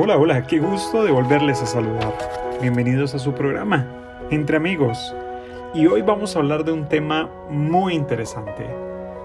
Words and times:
Hola, 0.00 0.16
hola, 0.16 0.46
qué 0.46 0.60
gusto 0.60 1.02
de 1.02 1.10
volverles 1.10 1.60
a 1.60 1.66
saludar. 1.66 2.16
Bienvenidos 2.60 3.16
a 3.16 3.18
su 3.18 3.34
programa, 3.34 3.84
Entre 4.30 4.56
Amigos. 4.56 5.12
Y 5.74 5.88
hoy 5.88 6.02
vamos 6.02 6.36
a 6.36 6.38
hablar 6.38 6.62
de 6.62 6.70
un 6.70 6.88
tema 6.88 7.28
muy 7.50 7.94
interesante. 7.94 8.64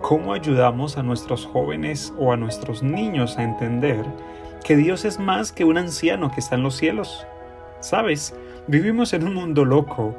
¿Cómo 0.00 0.32
ayudamos 0.32 0.96
a 0.96 1.02
nuestros 1.02 1.44
jóvenes 1.44 2.14
o 2.18 2.32
a 2.32 2.38
nuestros 2.38 2.82
niños 2.82 3.36
a 3.36 3.42
entender 3.42 4.06
que 4.64 4.74
Dios 4.74 5.04
es 5.04 5.18
más 5.18 5.52
que 5.52 5.66
un 5.66 5.76
anciano 5.76 6.30
que 6.30 6.40
está 6.40 6.54
en 6.54 6.62
los 6.62 6.76
cielos? 6.76 7.26
Sabes, 7.80 8.34
vivimos 8.66 9.12
en 9.12 9.26
un 9.26 9.34
mundo 9.34 9.66
loco 9.66 10.16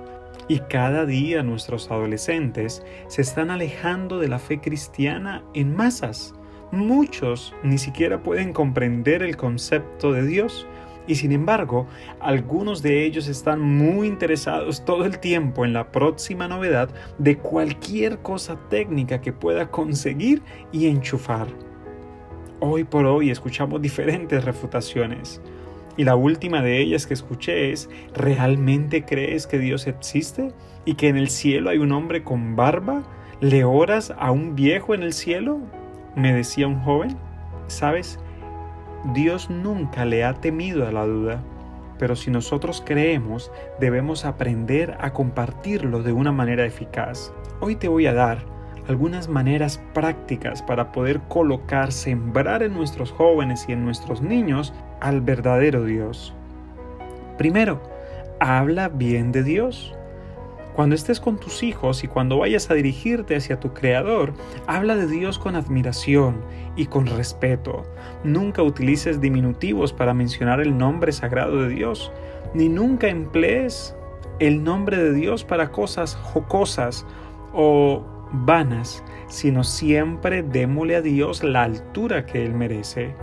y 0.47 0.59
cada 0.59 1.07
día 1.07 1.41
nuestros 1.41 1.89
adolescentes 1.89 2.85
se 3.07 3.23
están 3.23 3.49
alejando 3.49 4.19
de 4.19 4.27
la 4.27 4.37
fe 4.37 4.61
cristiana 4.61 5.43
en 5.55 5.75
masas 5.75 6.35
Muchos 6.75 7.55
ni 7.63 7.77
siquiera 7.77 8.21
pueden 8.21 8.51
comprender 8.51 9.23
el 9.23 9.37
concepto 9.37 10.11
de 10.11 10.27
Dios 10.27 10.67
y 11.07 11.15
sin 11.15 11.31
embargo, 11.31 11.87
algunos 12.19 12.81
de 12.81 13.05
ellos 13.05 13.29
están 13.29 13.61
muy 13.61 14.07
interesados 14.07 14.83
todo 14.83 15.05
el 15.05 15.19
tiempo 15.19 15.63
en 15.63 15.71
la 15.71 15.89
próxima 15.89 16.49
novedad 16.49 16.89
de 17.17 17.37
cualquier 17.37 18.17
cosa 18.19 18.57
técnica 18.69 19.21
que 19.21 19.31
pueda 19.31 19.71
conseguir 19.71 20.41
y 20.73 20.87
enchufar. 20.87 21.47
Hoy 22.59 22.83
por 22.83 23.05
hoy 23.05 23.29
escuchamos 23.29 23.81
diferentes 23.81 24.43
refutaciones. 24.43 25.41
Y 25.95 26.03
la 26.03 26.17
última 26.17 26.61
de 26.61 26.81
ellas 26.81 27.07
que 27.07 27.13
escuché 27.13 27.71
es, 27.71 27.89
¿realmente 28.13 29.05
crees 29.05 29.47
que 29.47 29.59
Dios 29.59 29.87
existe? 29.87 30.51
¿Y 30.83 30.95
que 30.95 31.07
en 31.07 31.15
el 31.15 31.29
cielo 31.29 31.69
hay 31.69 31.77
un 31.77 31.93
hombre 31.93 32.25
con 32.25 32.57
barba? 32.57 33.03
¿Le 33.39 33.63
oras 33.63 34.13
a 34.17 34.31
un 34.31 34.55
viejo 34.55 34.93
en 34.93 35.03
el 35.03 35.13
cielo? 35.13 35.61
Me 36.15 36.33
decía 36.33 36.67
un 36.67 36.79
joven, 36.81 37.17
sabes, 37.67 38.19
Dios 39.13 39.49
nunca 39.49 40.05
le 40.05 40.23
ha 40.23 40.33
temido 40.33 40.87
a 40.87 40.91
la 40.91 41.05
duda, 41.05 41.43
pero 41.99 42.15
si 42.15 42.31
nosotros 42.31 42.83
creemos, 42.85 43.51
debemos 43.79 44.25
aprender 44.25 44.97
a 44.99 45.13
compartirlo 45.13 46.03
de 46.03 46.11
una 46.13 46.31
manera 46.31 46.65
eficaz. 46.65 47.33
Hoy 47.59 47.75
te 47.75 47.87
voy 47.87 48.07
a 48.07 48.13
dar 48.13 48.39
algunas 48.87 49.27
maneras 49.27 49.81
prácticas 49.93 50.61
para 50.61 50.91
poder 50.91 51.21
colocar, 51.27 51.91
sembrar 51.91 52.63
en 52.63 52.73
nuestros 52.73 53.11
jóvenes 53.11 53.65
y 53.67 53.71
en 53.71 53.83
nuestros 53.83 54.21
niños 54.21 54.73
al 55.01 55.21
verdadero 55.21 55.83
Dios. 55.83 56.33
Primero, 57.37 57.81
habla 58.39 58.89
bien 58.89 59.31
de 59.31 59.43
Dios. 59.43 59.95
Cuando 60.75 60.93
estés 60.93 61.21
con 61.21 61.37
tus 61.37 61.63
hijos 61.63 62.03
y 62.03 62.09
cuando 62.09 62.37
vayas 62.37 62.69
a 62.69 62.73
dirigirte 62.73 63.37
hacia 63.37 63.61
tu 63.61 63.73
Creador, 63.73 64.33
habla 64.67 64.97
de 64.97 65.07
Dios 65.07 65.39
con 65.39 65.55
admiración 65.55 66.41
y 66.75 66.87
con 66.87 67.05
respeto. 67.05 67.83
Nunca 68.25 68.61
utilices 68.61 69.21
diminutivos 69.21 69.93
para 69.93 70.13
mencionar 70.13 70.59
el 70.59 70.77
nombre 70.77 71.13
sagrado 71.13 71.61
de 71.61 71.69
Dios, 71.69 72.11
ni 72.53 72.67
nunca 72.67 73.07
emplees 73.07 73.95
el 74.39 74.65
nombre 74.65 74.97
de 74.97 75.13
Dios 75.13 75.45
para 75.45 75.71
cosas 75.71 76.15
jocosas 76.15 77.05
o 77.53 78.03
vanas, 78.33 79.01
sino 79.29 79.63
siempre 79.63 80.43
démosle 80.43 80.97
a 80.97 81.01
Dios 81.01 81.41
la 81.41 81.63
altura 81.63 82.25
que 82.25 82.43
Él 82.43 82.53
merece. 82.53 83.15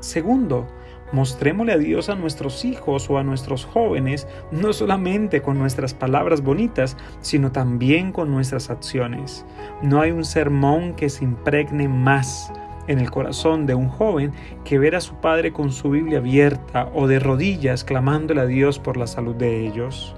Segundo, 0.00 0.66
Mostrémosle 1.14 1.72
a 1.74 1.78
Dios 1.78 2.08
a 2.08 2.16
nuestros 2.16 2.64
hijos 2.64 3.08
o 3.08 3.18
a 3.18 3.22
nuestros 3.22 3.64
jóvenes, 3.64 4.26
no 4.50 4.72
solamente 4.72 5.42
con 5.42 5.60
nuestras 5.60 5.94
palabras 5.94 6.42
bonitas, 6.42 6.96
sino 7.20 7.52
también 7.52 8.10
con 8.10 8.32
nuestras 8.32 8.68
acciones. 8.68 9.46
No 9.80 10.00
hay 10.00 10.10
un 10.10 10.24
sermón 10.24 10.94
que 10.94 11.08
se 11.08 11.22
impregne 11.22 11.86
más 11.86 12.52
en 12.88 12.98
el 12.98 13.12
corazón 13.12 13.64
de 13.64 13.76
un 13.76 13.88
joven 13.88 14.32
que 14.64 14.80
ver 14.80 14.96
a 14.96 15.00
su 15.00 15.14
padre 15.14 15.52
con 15.52 15.70
su 15.70 15.90
Biblia 15.90 16.18
abierta 16.18 16.90
o 16.92 17.06
de 17.06 17.20
rodillas 17.20 17.84
clamándole 17.84 18.40
a 18.40 18.46
Dios 18.46 18.80
por 18.80 18.96
la 18.96 19.06
salud 19.06 19.36
de 19.36 19.68
ellos. 19.68 20.16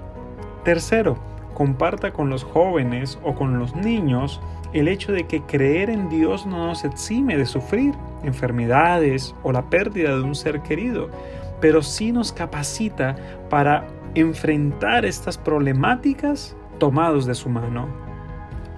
Tercero, 0.63 1.19
comparta 1.57 2.13
con 2.13 2.29
los 2.29 2.43
jóvenes 2.43 3.17
o 3.23 3.33
con 3.33 3.57
los 3.57 3.75
niños 3.75 4.39
el 4.73 4.87
hecho 4.87 5.11
de 5.11 5.25
que 5.25 5.41
creer 5.41 5.89
en 5.89 6.07
Dios 6.07 6.45
no 6.45 6.67
nos 6.67 6.85
exime 6.85 7.35
de 7.35 7.47
sufrir 7.47 7.95
enfermedades 8.21 9.33
o 9.41 9.51
la 9.51 9.67
pérdida 9.67 10.15
de 10.15 10.21
un 10.21 10.35
ser 10.35 10.61
querido, 10.61 11.09
pero 11.59 11.81
sí 11.81 12.11
nos 12.11 12.31
capacita 12.31 13.15
para 13.49 13.87
enfrentar 14.13 15.03
estas 15.03 15.39
problemáticas 15.39 16.55
tomados 16.77 17.25
de 17.25 17.33
su 17.33 17.49
mano. 17.49 17.87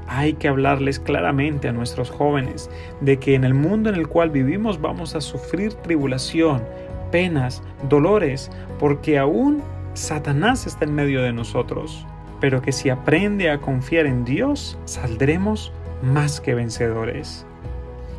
Hay 0.07 0.35
que 0.35 0.47
hablarles 0.47 1.01
claramente 1.01 1.67
a 1.67 1.73
nuestros 1.73 2.09
jóvenes 2.09 2.69
de 3.01 3.19
que 3.19 3.35
en 3.35 3.44
el 3.44 3.56
mundo 3.56 3.90
en 3.90 3.96
el 3.96 4.07
cual 4.07 4.29
vivimos 4.29 4.79
vamos 4.79 5.17
a 5.17 5.22
sufrir 5.22 5.73
tribulación, 5.73 6.63
penas, 7.11 7.61
dolores, 7.90 8.50
porque 8.79 9.19
aún 9.19 9.61
Satanás 9.96 10.66
está 10.66 10.85
en 10.85 10.96
medio 10.96 11.22
de 11.22 11.34
nosotros, 11.34 12.07
pero 12.39 12.61
que 12.61 12.72
si 12.72 12.89
aprende 12.89 13.50
a 13.50 13.59
confiar 13.59 14.05
en 14.05 14.25
Dios, 14.25 14.77
saldremos 14.85 15.72
más 16.01 16.39
que 16.39 16.55
vencedores. 16.55 17.45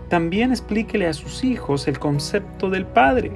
También 0.08 0.50
explíquele 0.50 1.06
a 1.06 1.12
sus 1.12 1.44
hijos 1.44 1.86
el 1.86 1.98
concepto 1.98 2.68
del 2.68 2.84
Padre, 2.84 3.32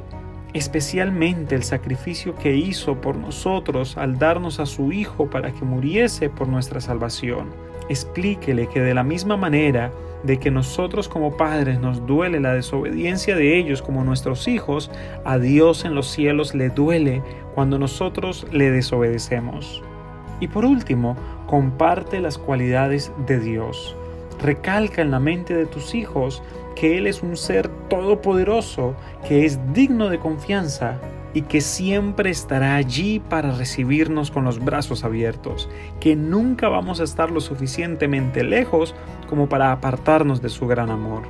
especialmente 0.55 1.55
el 1.55 1.63
sacrificio 1.63 2.35
que 2.35 2.57
hizo 2.57 3.01
por 3.01 3.17
nosotros 3.17 3.97
al 3.97 4.19
darnos 4.19 4.61
a 4.61 4.67
su 4.67 4.93
Hijo 4.93 5.31
para 5.31 5.53
que 5.53 5.65
muriese 5.65 6.31
por 6.31 6.49
nuestra 6.49 6.81
salvación. 6.81 7.51
Explíquele 7.89 8.69
que 8.69 8.81
de 8.81 8.95
la 8.95 9.05
misma 9.05 9.37
manera 9.37 9.93
de 10.25 10.39
que 10.39 10.51
nosotros 10.51 11.09
como 11.09 11.37
padres 11.37 11.79
nos 11.81 12.07
duele 12.07 12.41
la 12.41 12.55
desobediencia 12.55 13.37
de 13.37 13.59
ellos 13.59 13.83
como 13.83 14.05
nuestros 14.05 14.49
hijos, 14.49 14.91
a 15.25 15.39
Dios 15.39 15.85
en 15.85 15.95
los 15.95 16.09
cielos 16.09 16.55
le 16.55 16.71
duele 16.71 17.23
cuando 17.55 17.79
nosotros 17.79 18.47
le 18.51 18.71
desobedecemos. 18.71 19.83
Y 20.41 20.49
por 20.49 20.65
último, 20.65 21.17
comparte 21.47 22.21
las 22.21 22.39
cualidades 22.39 23.13
de 23.27 23.39
Dios. 23.41 23.97
Recalca 24.41 25.03
en 25.03 25.11
la 25.11 25.21
mente 25.21 25.55
de 25.55 25.67
tus 25.67 25.95
hijos 25.95 26.43
que 26.75 26.99
Él 26.99 27.07
es 27.07 27.23
un 27.23 27.37
ser 27.37 27.69
todopoderoso, 27.89 28.95
que 29.27 29.45
es 29.45 29.59
digno 29.73 30.09
de 30.09 30.19
confianza 30.19 30.99
y 31.35 31.43
que 31.43 31.61
siempre 31.61 32.31
estará 32.31 32.77
allí 32.77 33.21
para 33.21 33.51
recibirnos 33.53 34.31
con 34.31 34.45
los 34.45 34.65
brazos 34.65 35.05
abiertos, 35.05 35.69
que 36.01 36.15
nunca 36.15 36.69
vamos 36.69 37.01
a 37.01 37.05
estar 37.05 37.31
lo 37.31 37.41
suficientemente 37.41 38.45
lejos 38.45 38.95
como 39.29 39.49
para 39.49 39.73
apartarnos 39.73 40.41
de 40.41 40.49
su 40.49 40.67
gran 40.67 40.91
amor. 40.91 41.23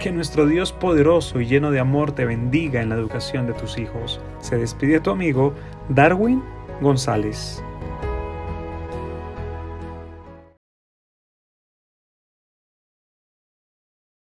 Que 0.00 0.10
nuestro 0.10 0.46
Dios 0.46 0.72
poderoso 0.72 1.40
y 1.40 1.46
lleno 1.46 1.70
de 1.70 1.78
amor 1.78 2.12
te 2.12 2.24
bendiga 2.24 2.82
en 2.82 2.88
la 2.88 2.96
educación 2.96 3.46
de 3.46 3.52
tus 3.52 3.78
hijos. 3.78 4.20
Se 4.40 4.56
despide 4.58 4.98
tu 4.98 5.10
amigo 5.10 5.54
Darwin 5.88 6.42
González. 6.80 7.62